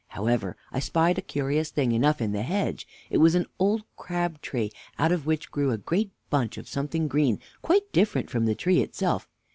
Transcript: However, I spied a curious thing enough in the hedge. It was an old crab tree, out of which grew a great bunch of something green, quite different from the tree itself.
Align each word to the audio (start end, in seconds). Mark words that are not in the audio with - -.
However, 0.07 0.57
I 0.71 0.79
spied 0.79 1.19
a 1.19 1.21
curious 1.21 1.69
thing 1.69 1.91
enough 1.91 2.21
in 2.21 2.31
the 2.31 2.41
hedge. 2.41 2.87
It 3.11 3.19
was 3.19 3.35
an 3.35 3.45
old 3.59 3.83
crab 3.97 4.41
tree, 4.41 4.71
out 4.97 5.11
of 5.11 5.27
which 5.27 5.51
grew 5.51 5.69
a 5.69 5.77
great 5.77 6.09
bunch 6.31 6.57
of 6.57 6.67
something 6.67 7.07
green, 7.07 7.37
quite 7.61 7.91
different 7.91 8.27
from 8.27 8.47
the 8.47 8.55
tree 8.55 8.81
itself. 8.81 9.27